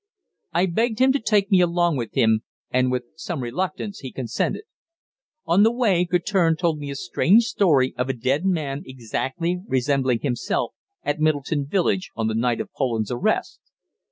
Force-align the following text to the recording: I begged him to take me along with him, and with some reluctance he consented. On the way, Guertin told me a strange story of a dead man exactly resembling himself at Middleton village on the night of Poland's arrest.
I 0.51 0.65
begged 0.65 0.97
him 0.97 1.11
to 1.11 1.19
take 1.19 1.51
me 1.51 1.61
along 1.61 1.95
with 1.95 2.15
him, 2.17 2.41
and 2.71 2.91
with 2.91 3.03
some 3.15 3.39
reluctance 3.43 3.99
he 3.99 4.11
consented. 4.11 4.63
On 5.45 5.61
the 5.61 5.71
way, 5.71 6.05
Guertin 6.05 6.55
told 6.55 6.79
me 6.79 6.89
a 6.89 6.95
strange 6.95 7.43
story 7.43 7.93
of 7.99 8.09
a 8.09 8.13
dead 8.13 8.43
man 8.43 8.81
exactly 8.87 9.59
resembling 9.67 10.21
himself 10.21 10.73
at 11.03 11.19
Middleton 11.19 11.67
village 11.67 12.09
on 12.15 12.25
the 12.25 12.33
night 12.33 12.59
of 12.59 12.73
Poland's 12.73 13.11
arrest. 13.11 13.59